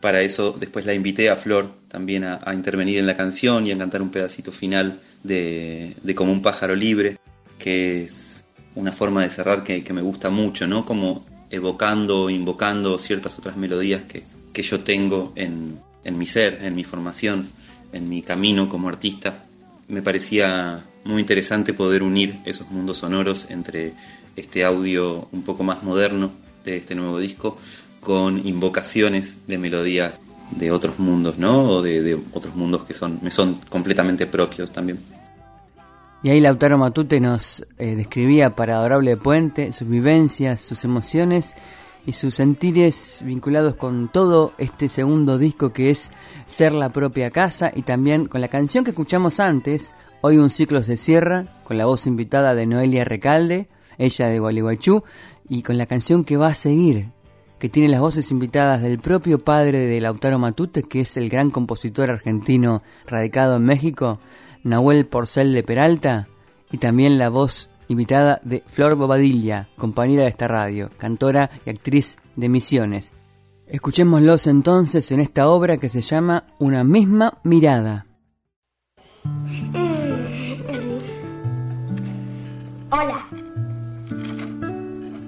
[0.00, 3.78] Para eso después la invité a Flor también a, intervenir en la canción y a
[3.78, 7.16] cantar un pedacito final de, de Como un pájaro libre,
[7.60, 8.42] que es
[8.74, 10.84] una forma de cerrar que, que me gusta mucho, ¿no?
[10.84, 16.74] Como evocando, invocando ciertas otras melodías que, que yo tengo en, en mi ser, en
[16.74, 17.48] mi formación,
[17.92, 19.44] en mi camino como artista.
[19.88, 23.94] Me parecía muy interesante poder unir esos mundos sonoros entre
[24.36, 26.32] este audio un poco más moderno
[26.64, 27.58] de este nuevo disco
[28.00, 31.68] con invocaciones de melodías de otros mundos, ¿no?
[31.68, 34.98] O de, otros mundos que son, me son completamente propios también.
[36.22, 41.54] Y ahí Lautaro Matute nos eh, describía para Adorable Puente sus vivencias, sus emociones
[42.06, 46.10] y sus sentires vinculados con todo este segundo disco que es
[46.48, 50.84] Ser la propia casa y también con la canción que escuchamos antes, Hoy un ciclo
[50.84, 53.66] se cierra, con la voz invitada de Noelia Recalde,
[53.98, 55.02] ella de Gualeguaychú,
[55.48, 57.08] y con la canción que va a seguir,
[57.58, 61.50] que tiene las voces invitadas del propio padre de Lautaro Matute, que es el gran
[61.50, 64.20] compositor argentino radicado en México,
[64.62, 66.28] Nahuel Porcel de Peralta,
[66.70, 72.18] y también la voz invitada de Flor Bobadilla, compañera de esta radio, cantora y actriz
[72.36, 73.14] de Misiones.
[73.66, 78.06] Escuchémoslos entonces en esta obra que se llama Una misma mirada.
[82.90, 83.26] Hola.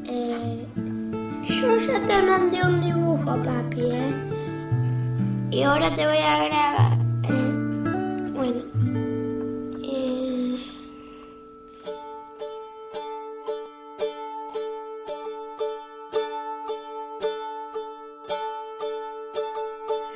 [0.06, 0.66] Eh,
[1.48, 4.14] yo ya te mandé un dibujo, papi, ¿eh?
[5.50, 6.98] Y ahora te voy a grabar.
[7.30, 9.03] eh, bueno.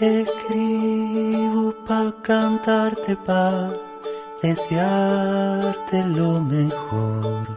[0.01, 3.69] Escribo pa' cantarte, pa'
[4.41, 7.49] desearte lo mejor.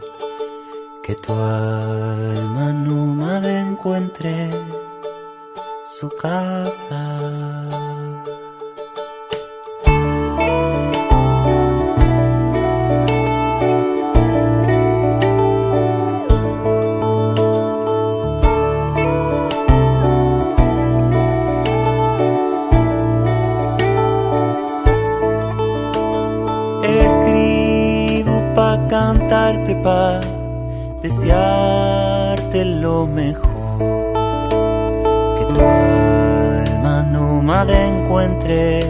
[1.04, 4.50] Que tu alma nómada encuentre
[5.96, 7.91] su casa.
[29.82, 30.20] Cantarte, pa'
[31.02, 33.78] desearte lo mejor.
[35.36, 38.80] Que tu alma nómada encuentre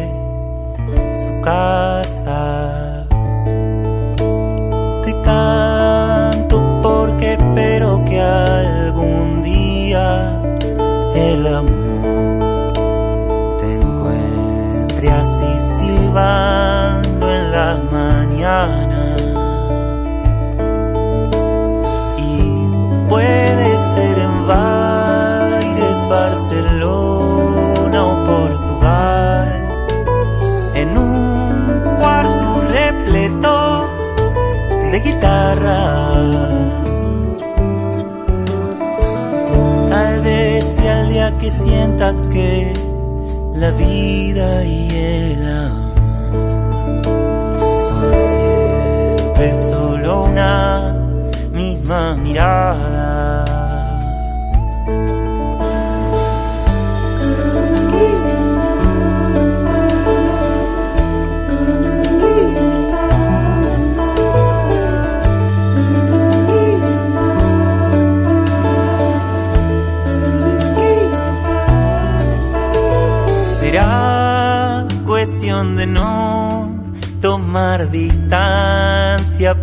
[1.23, 3.07] su casa.
[5.05, 10.41] Te canto porque espero que algún día
[11.15, 12.73] el amor
[13.59, 16.42] te encuentre así silbando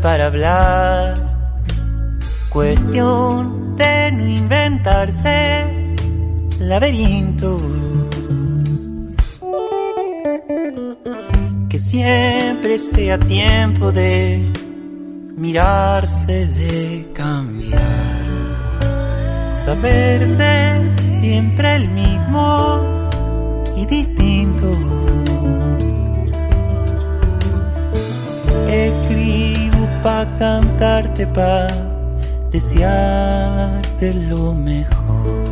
[0.01, 1.13] para hablar.
[2.49, 5.95] Cuestión de no inventarse
[6.59, 7.61] laberintos.
[11.69, 14.51] Que siempre sea tiempo de
[15.35, 17.79] mirarse, de cambiar.
[19.65, 20.81] Saberse
[21.19, 22.88] siempre el mismo
[30.39, 31.67] cantarte, pa'
[32.49, 35.49] desearte lo mejor.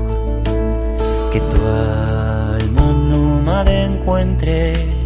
[1.32, 4.97] que tu alma nómada encuentre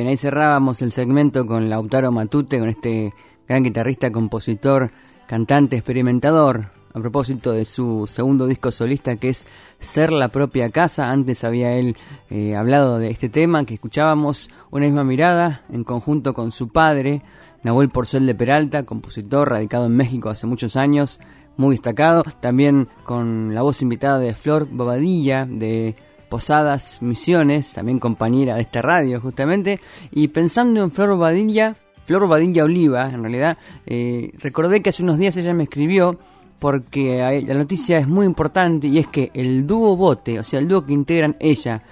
[0.00, 3.12] bien, ahí cerrábamos el segmento con Lautaro Matute, con este
[3.46, 4.90] gran guitarrista, compositor,
[5.26, 9.46] cantante, experimentador, a propósito de su segundo disco solista que es
[9.78, 11.10] Ser la propia casa.
[11.10, 11.98] Antes había él
[12.30, 17.22] eh, hablado de este tema que escuchábamos, Una misma mirada, en conjunto con su padre,
[17.62, 21.20] Nahuel Porcel de Peralta, compositor radicado en México hace muchos años,
[21.58, 22.22] muy destacado.
[22.40, 25.94] También con la voz invitada de Flor Bobadilla, de
[26.30, 31.76] Posadas Misiones, también compañera de esta radio justamente, y pensando en Flor Badilla,
[32.06, 36.18] Flor Badilla Oliva, en realidad, eh, recordé que hace unos días ella me escribió
[36.58, 40.68] porque la noticia es muy importante y es que el dúo bote, o sea, el
[40.68, 41.82] dúo que integran ella,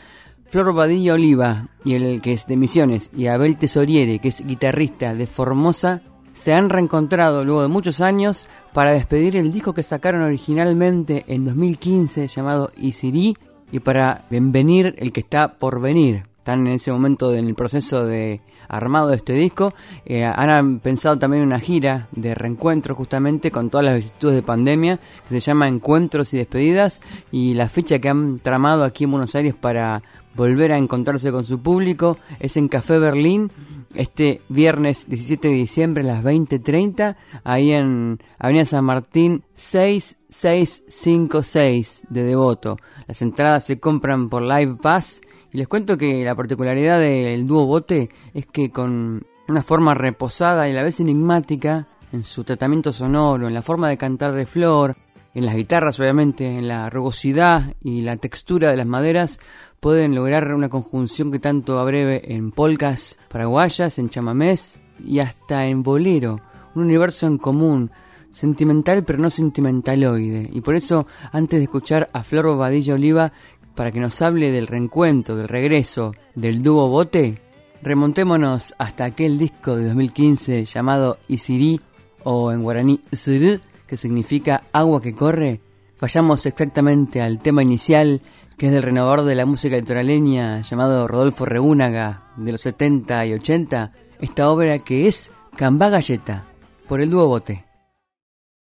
[0.50, 5.14] Flor Badilla Oliva y el que es de Misiones y Abel Tesoriere, que es guitarrista
[5.14, 10.22] de Formosa, se han reencontrado luego de muchos años para despedir el disco que sacaron
[10.22, 13.36] originalmente en 2015 llamado Isiri
[13.72, 16.24] y para bienvenir el que está por venir.
[16.38, 19.74] Están en ese momento en el proceso de armado de este disco.
[20.04, 25.00] Eh, han pensado también una gira de reencuentro justamente con todas las vicisitudes de pandemia
[25.28, 27.00] que se llama Encuentros y Despedidas
[27.30, 30.02] y la fecha que han tramado aquí en Buenos Aires para
[30.34, 33.50] volver a encontrarse con su público es en Café Berlín
[33.94, 42.22] este viernes 17 de diciembre a las 20.30 ahí en Avenida San Martín 6656 de
[42.22, 42.78] Devoto.
[43.06, 45.22] Las entradas se compran por Live Pass
[45.52, 50.68] y les cuento que la particularidad del dúo Bote es que con una forma reposada
[50.68, 54.44] y a la vez enigmática en su tratamiento sonoro, en la forma de cantar de
[54.46, 54.96] Flor,
[55.34, 59.38] en las guitarras obviamente, en la rugosidad y la textura de las maderas,
[59.80, 65.82] pueden lograr una conjunción que tanto abreve en polcas paraguayas, en chamamés y hasta en
[65.82, 66.40] bolero,
[66.74, 67.90] un universo en común,
[68.32, 70.48] sentimental pero no sentimentaloide.
[70.52, 73.32] Y por eso, antes de escuchar a Flor Bobadilla Oliva,
[73.74, 77.38] para que nos hable del reencuentro, del regreso del dúo Bote,
[77.80, 81.80] remontémonos hasta aquel disco de 2015 llamado Isiri
[82.24, 85.60] o en guaraní Isiri, que significa agua que corre.
[86.00, 88.20] Vayamos exactamente al tema inicial,
[88.58, 93.32] que es del renovador de la música litoraleña llamado Rodolfo Reúnaga de los 70 y
[93.34, 96.44] 80, esta obra que es Cambá Galleta,
[96.88, 97.64] por el dúo Bote.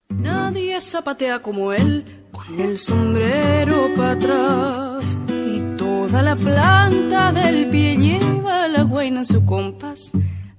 [0.08, 5.18] Nadie zapatea como él, con el sombrero para atrás.
[5.28, 10.10] Y toda la planta del pie lleva la guaina en su compás,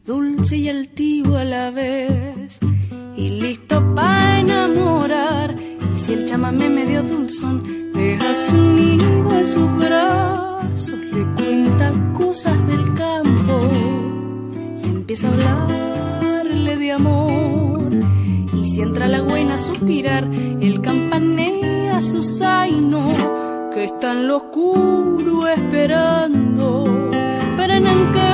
[0.05, 2.59] dulce y altivo a la vez.
[3.15, 5.55] Y listo para enamorar.
[5.95, 12.67] Y si el chamamé medio dulzón deja su nido en sus brazos, le cuenta cosas
[12.67, 13.59] del campo
[14.83, 17.89] y empieza a hablarle de amor.
[18.53, 23.13] Y si entra la buena a suspirar, el campanea su zaino,
[23.73, 27.09] que está en lo oscuro esperando
[27.55, 28.32] para enancar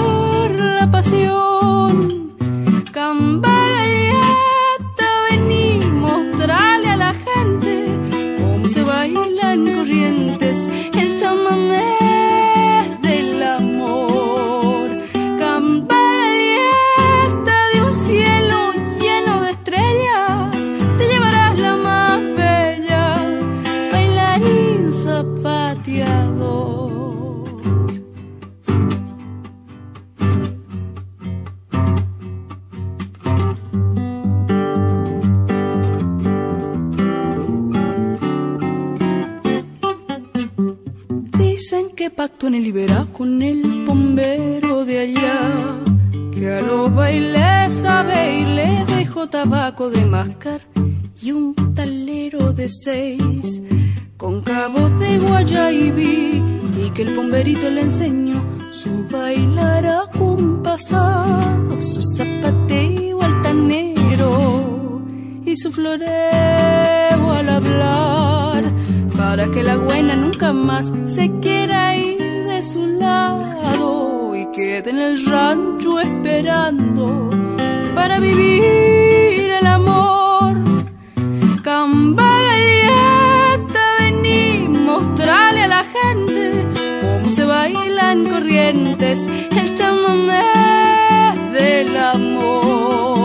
[42.19, 45.39] pacto en el Iberá con el bombero de allá.
[46.33, 50.59] Que a los bailes sabe y le dejó tabaco de mascar
[51.21, 53.63] y un talero de seis
[54.17, 56.43] con cabos de guayabí
[56.83, 58.43] y que el pomberito le enseñó
[58.73, 65.01] su bailar acompasado, su zapateo altanero
[65.45, 68.63] y su floreo al hablar
[69.19, 74.97] para que la buena nunca más se quiera ir de su lado y quede en
[74.97, 77.29] el rancho esperando
[77.93, 80.53] para vivir el amor.
[81.61, 82.87] Cambalieta,
[83.99, 86.65] vení, mostrarle a la gente
[87.01, 90.43] cómo se bailan corrientes el chamamé
[91.51, 93.18] del amor.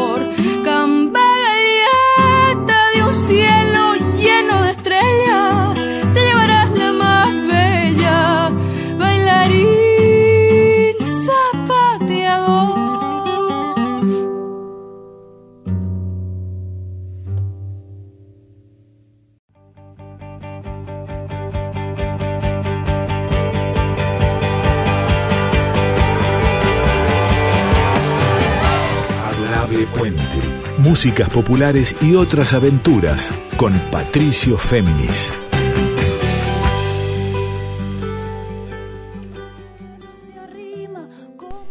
[30.85, 35.35] Músicas populares y otras aventuras con Patricio Féminis.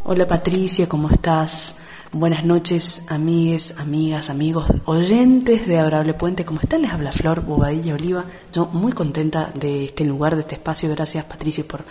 [0.03, 1.75] Hola Patricia, ¿cómo estás?
[2.11, 6.43] Buenas noches, amigues, amigas, amigos, oyentes de Adorable Puente.
[6.43, 6.81] ¿Cómo están?
[6.81, 8.25] Les habla Flor Bobadilla Oliva.
[8.51, 10.89] Yo muy contenta de este lugar, de este espacio.
[10.89, 11.85] Gracias Patricio por,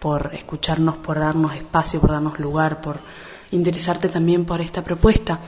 [0.00, 2.98] por escucharnos, por darnos espacio, por darnos lugar, por
[3.52, 5.38] interesarte también por esta propuesta.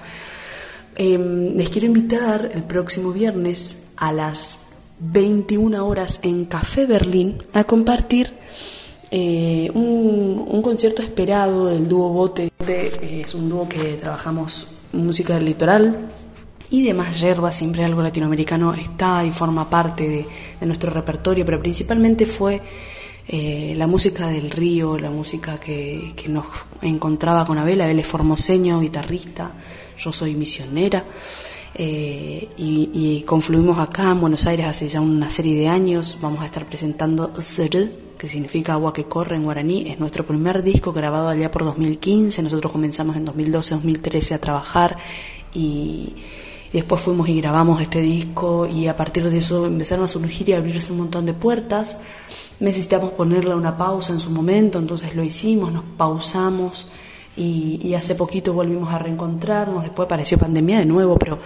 [1.00, 7.62] Eh, les quiero invitar el próximo viernes a las 21 horas en Café Berlín a
[7.62, 8.34] compartir
[9.08, 12.50] eh, un, concierto esperado del dúo Bote.
[12.58, 16.10] Bote es un dúo que trabajamos música del litoral
[16.68, 20.26] y demás yerbas, siempre algo latinoamericano está y forma parte
[20.58, 22.60] de nuestro repertorio, pero principalmente fue
[23.28, 26.46] eh, la música del río, la música que, nos
[26.80, 27.82] encontraba con Abel.
[27.82, 29.52] Abel es formoseño, guitarrista,
[29.98, 31.04] yo soy misionera.
[31.74, 36.18] eh, y, y confluimos acá en Buenos Aires hace ya una serie de años.
[36.22, 39.90] Vamos a estar presentando Zerú, que significa agua que corre en guaraní.
[39.90, 42.42] Es nuestro primer disco grabado allá por 2015.
[42.42, 44.96] Nosotros comenzamos en 2012-2013 a trabajar
[45.54, 46.14] y,
[46.72, 50.52] después fuimos y grabamos este disco y a partir de eso empezaron a surgir y
[50.52, 51.98] abrirse un montón de puertas.
[52.60, 56.88] Necesitamos ponerle una pausa en su momento, entonces lo hicimos, nos pausamos
[57.36, 61.38] y, y hace poquito volvimos a reencontrarnos, después apareció pandemia de nuevo, pero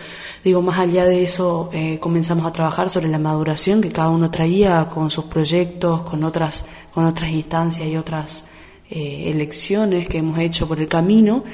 [0.43, 4.31] digo, más allá de eso eh, comenzamos a trabajar sobre la maduración que cada uno
[4.31, 8.45] traía con sus proyectos, con otras, con otras instancias y otras
[8.89, 11.45] eh, elecciones que hemos hecho por el camino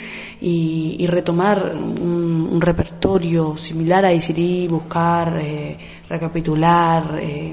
[0.41, 5.77] y, y retomar un, un repertorio similar a Isirí, buscar, eh,
[6.09, 7.19] recapitular.
[7.21, 7.53] eh,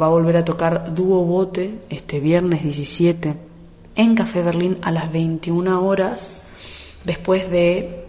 [0.00, 3.34] va a volver a tocar Dúo Bote este viernes 17
[3.96, 6.44] en Café Berlín a las 21 horas
[7.04, 8.04] después de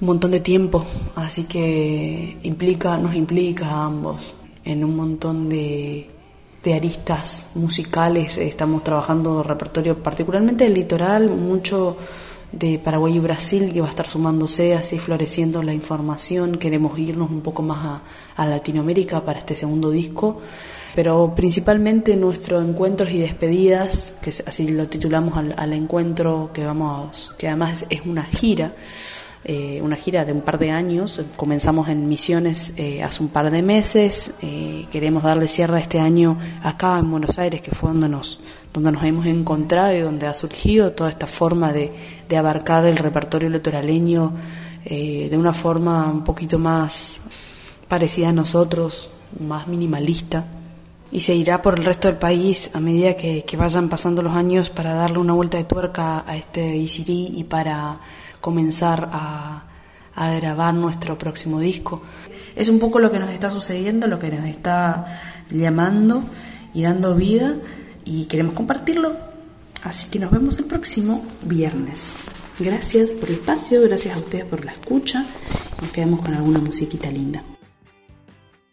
[0.00, 0.84] un montón de tiempo,
[1.16, 6.08] así que implica, nos implica a ambos en un montón de,
[6.62, 8.38] de aristas musicales.
[8.38, 11.96] Estamos trabajando repertorio particularmente del litoral, mucho
[12.52, 16.56] de Paraguay y Brasil que va a estar sumándose, así floreciendo la información.
[16.56, 18.02] Queremos irnos un poco más a,
[18.36, 20.40] a Latinoamérica para este segundo disco
[20.94, 27.34] pero principalmente nuestros encuentros y despedidas, que así lo titulamos al, al encuentro que vamos,
[27.38, 28.74] que además es una gira,
[29.44, 31.22] eh, una gira de un par de años.
[31.36, 34.34] Comenzamos en Misiones eh, hace un par de meses.
[34.42, 38.40] Eh, queremos darle cierre a este año acá en Buenos Aires, que fue donde nos,
[38.72, 41.92] donde nos hemos encontrado y donde ha surgido toda esta forma de,
[42.28, 44.32] de abarcar el repertorio litoraleño
[44.84, 47.20] eh, de una forma un poquito más
[47.88, 50.44] parecida a nosotros, más minimalista
[51.10, 54.70] y se irá por el resto del país a medida que, vayan pasando los años
[54.70, 58.00] para darle una vuelta de tuerca a este Isirí y para
[58.40, 59.64] comenzar a,
[60.14, 62.02] a, grabar nuestro próximo disco.
[62.54, 66.24] Es un poco lo que nos está sucediendo, lo que nos está llamando
[66.74, 67.54] y dando vida
[68.04, 69.16] y queremos compartirlo.
[69.84, 72.14] Así que nos vemos el próximo viernes.
[72.58, 75.24] Gracias por el espacio, gracias a ustedes por la escucha.
[75.80, 77.42] Nos quedamos con alguna musiquita linda.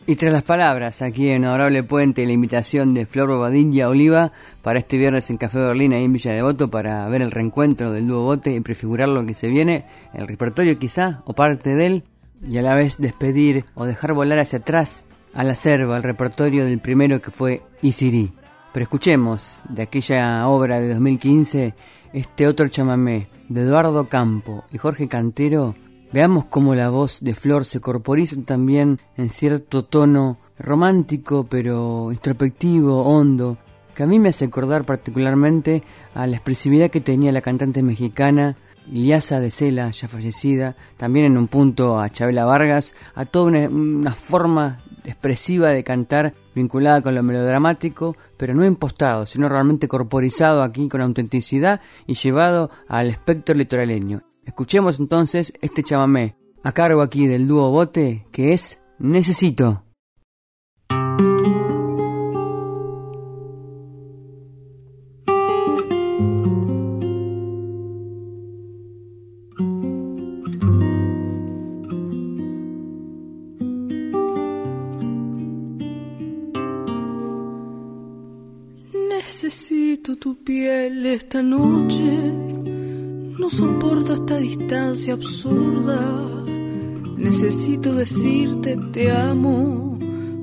[0.08, 4.32] Y tras las palabras, aquí en Honorable Puente, la invitación de Flor Bobadilla Oliva
[4.62, 8.08] para este viernes en Café Berlín, ahí en Villa Devoto, para ver el reencuentro del
[8.08, 12.04] dúo Bote y prefigurar lo que se viene, el repertorio quizá, o parte de él,
[12.48, 16.66] y a la vez despedir o dejar volar hacia atrás a la selva el repertorio
[16.66, 18.32] del primero que fue Isiri.
[18.74, 21.74] Pero escuchemos de aquella obra de 2015
[22.14, 25.76] este otro chamamé de Eduardo Campo y Jorge Cantero.
[26.16, 33.02] Veamos cómo la voz de Flor se corporiza también en cierto tono romántico pero introspectivo,
[33.02, 33.58] hondo,
[33.94, 38.56] que a mí me hace acordar particularmente a la expresividad que tenía la cantante mexicana
[38.90, 43.68] Iliasa de Cela, ya fallecida, también en un punto a Chabela Vargas, a toda una,
[43.68, 50.64] una forma expresiva de cantar vinculada con lo melodramático, pero no impostado, sino realmente corporizado
[50.64, 54.24] aquí con autenticidad y llevado al espectro litoraleño.
[54.46, 59.84] Escuchemos entonces este chamamé, a cargo aquí del dúo Bote, que es Necesito.
[79.10, 82.55] Necesito tu piel esta noche.
[83.46, 86.02] No soporto esta distancia absurda.
[87.16, 90.00] Necesito decirte te amo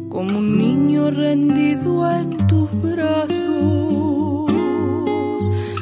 [0.08, 3.32] como un niño rendido en tus brazos.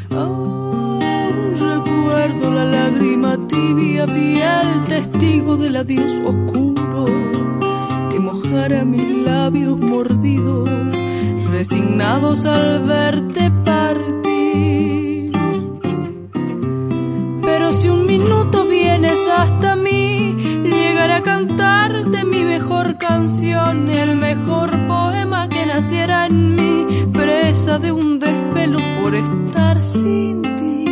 [0.09, 7.05] Aún recuerdo la lágrima tibia, fiel testigo del adiós oscuro
[8.09, 10.71] que mojara mis labios mordidos
[11.51, 13.51] resignados al verte
[21.47, 28.79] cantarte mi mejor canción, el mejor poema que naciera en mí, presa de un desvelo
[29.01, 30.85] por estar sin ti.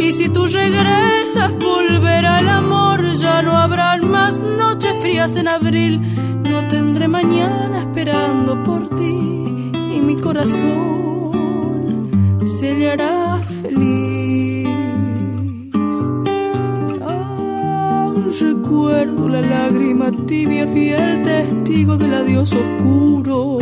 [0.00, 6.00] Y si tú regresas, volverá el amor, ya no habrán más noches frías en abril
[6.48, 12.08] no tendré mañana esperando por ti y mi corazón
[12.46, 14.15] se le hará feliz.
[18.90, 23.58] La lágrima tibia, fiel testigo del adiós oscuro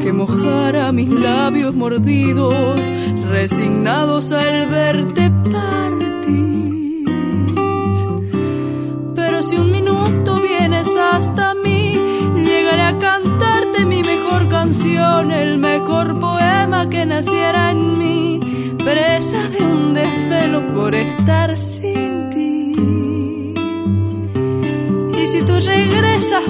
[0.00, 2.80] que mojara mis labios mordidos,
[3.28, 7.04] resignados al verte partir.
[9.14, 11.92] Pero si un minuto vienes hasta mí,
[12.42, 18.40] llegaré a cantarte mi mejor canción, el mejor poema que naciera en mí,
[18.78, 21.56] presa de un desvelo por estar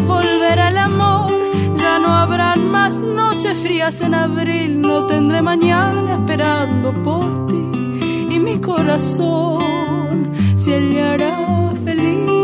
[0.06, 1.30] volverá el amor,
[1.74, 8.38] ya no habrán más noches frías en abril, no tendré mañana esperando por ti, y
[8.38, 10.32] mi corazón.
[10.56, 12.42] Se hallará feliz.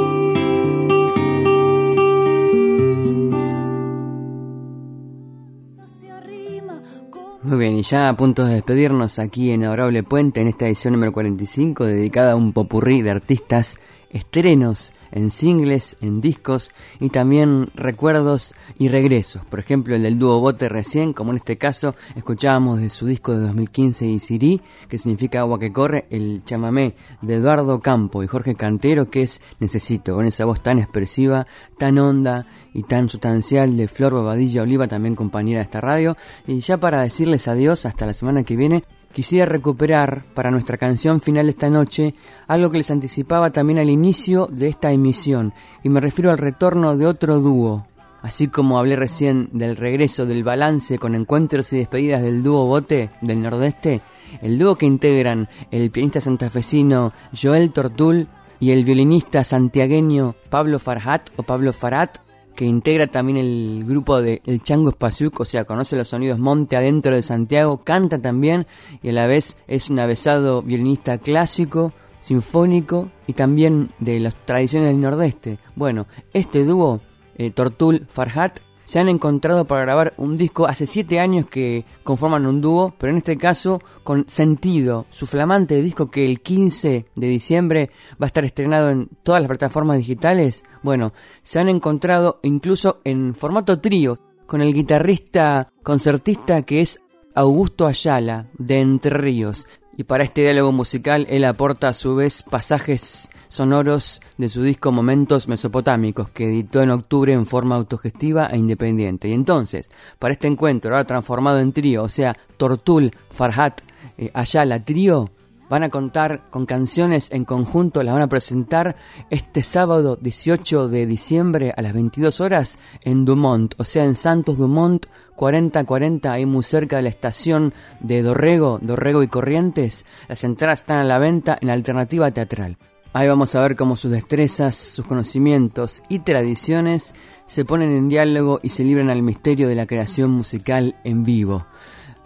[7.49, 10.93] Muy bien, y ya a punto de despedirnos aquí en Adorable Puente en esta edición
[10.93, 13.79] número 45 dedicada a un popurrí de artistas
[14.11, 19.45] estrenos en singles, en discos y también recuerdos y regresos.
[19.45, 23.33] Por ejemplo, el del dúo Bote recién, como en este caso, escuchábamos de su disco
[23.33, 28.55] de 2015 Isirí, que significa agua que corre, el chamamé de Eduardo Campo y Jorge
[28.55, 31.47] Cantero, que es Necesito, con esa voz tan expresiva,
[31.79, 36.17] tan honda y tan sustancial de Flor Bobadilla Oliva, también compañera de esta radio.
[36.47, 38.85] Y ya para decirles adiós hasta la semana que viene,
[39.19, 42.15] quisiera recuperar para nuestra canción final esta noche
[42.47, 45.53] algo que les anticipaba también al inicio de esta emisión,
[45.83, 47.89] y me refiero al retorno de otro dúo.
[48.23, 53.11] Así como hablé recién del regreso del balance con encuentros y despedidas del dúo Bote
[53.21, 54.03] del Nordeste,
[54.41, 58.29] el dúo que integran el pianista santafesino Joel Tortul
[58.61, 62.19] y el violinista santiagueño Pablo Farhat o Pablo Farat
[62.59, 66.77] que integra también el grupo de El Chango Espaciuc, o sea, conoce los sonidos monte
[66.77, 68.67] adentro de Santiago, canta también
[69.01, 74.89] y a la vez es un avesado violinista clásico, sinfónico y también de las tradiciones
[74.89, 75.61] del Nordeste.
[75.77, 77.01] Bueno, este dúo,
[77.37, 78.59] eh, Tortul Farhat,
[78.89, 83.13] se han encontrado para grabar un disco hace siete años que conforman un dúo, pero
[83.13, 85.05] en este caso con sentido.
[85.11, 89.49] Su flamante disco que el 15 de diciembre va a estar estrenado en todas las
[89.49, 90.65] plataformas digitales.
[90.83, 91.13] Bueno,
[91.43, 96.99] se han encontrado incluso en formato trío con el guitarrista concertista que es
[97.35, 99.67] Augusto Ayala de Entre Ríos.
[99.99, 104.93] Y para este diálogo musical él aporta a su vez pasajes sonoros de su disco
[104.93, 109.29] Momentos Mesopotámicos, que editó en octubre en forma autogestiva e independiente.
[109.29, 113.81] Y entonces, para este encuentro, ahora transformado en trío, o sea, Tortul, Farhat,
[114.17, 115.31] eh, Ayala, trío,
[115.69, 118.97] van a contar con canciones en conjunto, las van a presentar
[119.31, 124.57] este sábado 18 de diciembre a las 22 horas en Dumont, o sea, en Santos
[124.59, 130.05] Dumont 4040, ahí muy cerca de la estación de Dorrego, Dorrego y Corrientes.
[130.29, 132.77] Las entradas están a la venta en Alternativa Teatral.
[133.15, 137.15] Ahí vamos a ver cómo sus destrezas, sus conocimientos y tradiciones
[137.47, 141.67] se ponen en diálogo y se libran al misterio de la creación musical en vivo.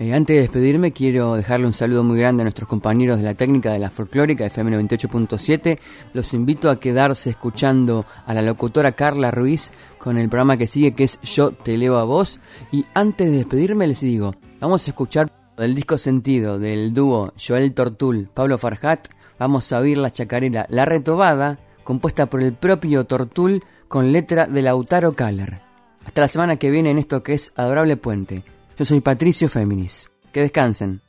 [0.01, 3.35] Eh, antes de despedirme, quiero dejarle un saludo muy grande a nuestros compañeros de la
[3.35, 5.79] técnica de la folclórica FM 98.7.
[6.13, 10.97] Los invito a quedarse escuchando a la locutora Carla Ruiz con el programa que sigue,
[10.97, 12.41] que es Yo te elevo a vos.
[12.73, 17.73] Y antes de despedirme, les digo, vamos a escuchar el disco sentido del dúo Joel
[17.73, 19.07] Tortul, Pablo Farhat.
[19.39, 24.63] Vamos a oír la chacarera La Retobada, compuesta por el propio Tortul con letra de
[24.63, 25.61] Lautaro Kaller.
[26.05, 28.45] Hasta la semana que viene en esto que es Adorable Puente.
[28.79, 30.11] Yo soy Patricio Féminis.
[30.33, 31.03] Que descansen.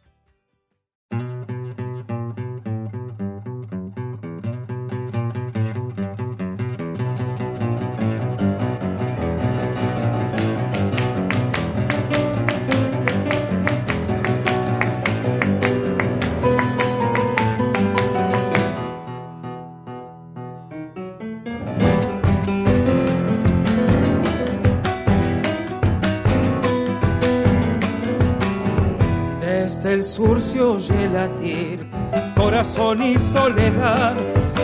[29.93, 31.87] Desde el sur se oye latir,
[32.35, 34.15] corazón y soledad.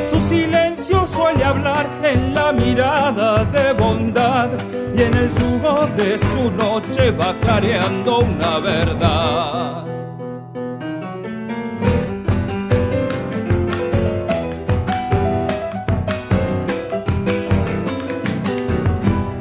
[0.09, 4.49] Su silencio suele hablar en la mirada de bondad
[4.95, 9.85] y en el yugo de su noche va clareando una verdad.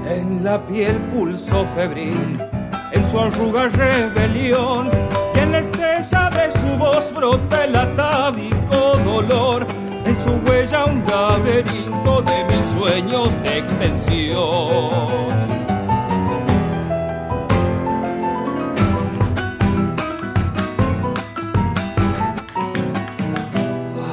[0.06, 2.38] En la piel pulso febril,
[2.92, 5.07] en su arruga rebelión
[6.68, 9.66] su voz brota el atávico dolor.
[10.04, 14.38] En su huella un laberinto de mil sueños de extensión.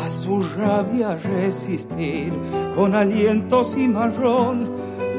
[0.04, 2.34] A su rabia resistir
[2.76, 4.70] con aliento cimarrón.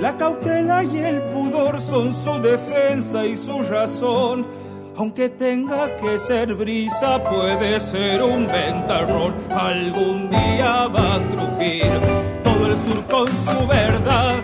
[0.00, 4.65] La cautela y el pudor son su defensa y su razón.
[4.98, 9.34] Aunque tenga que ser brisa, puede ser un ventarrón.
[9.50, 12.00] Algún día va a crujir
[12.42, 14.36] todo el sur con su verdad.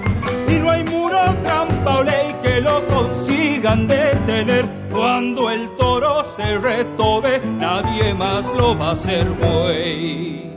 [0.49, 4.67] Y no hay muro, trampa o ley que lo consigan detener.
[4.91, 10.52] Cuando el toro se retobe, nadie más lo va a hacer buey.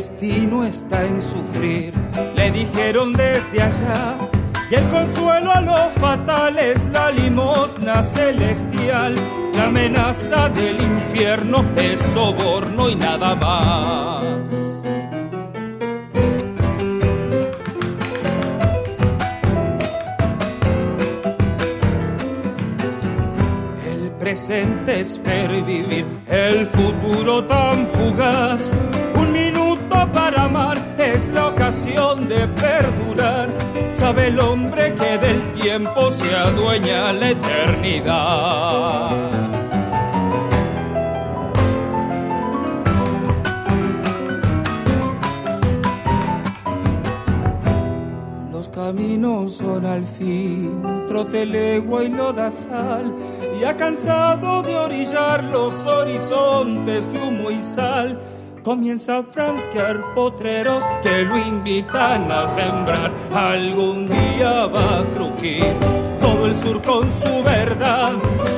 [0.00, 1.92] Destino está en sufrir,
[2.34, 4.16] le dijeron desde allá.
[4.70, 9.14] Y el consuelo a lo fatal es la limosna celestial.
[9.52, 14.50] La amenaza del infierno es soborno y nada más.
[23.92, 28.70] El presente es pervivir, el futuro tan fugaz.
[29.14, 29.69] Un minuto
[30.12, 33.48] para amar es la ocasión de perdurar.
[33.92, 39.10] Sabe el hombre que del tiempo se adueña la eternidad.
[48.52, 53.12] Los caminos son al fin trote, legua y lodazal,
[53.60, 58.16] y ha cansado de orillar los horizontes de humo y sal.
[58.62, 63.10] Comienza a franquear potreros que lo invitan a sembrar.
[63.32, 65.74] Algún día va a crujir
[66.20, 68.12] todo el sur con su verdad.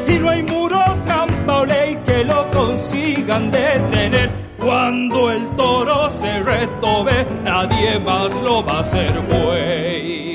[0.09, 4.31] Y no hay muro, trampa o ley que lo consigan detener.
[4.59, 10.32] Cuando el toro se retobe, nadie más lo va a hacer buey.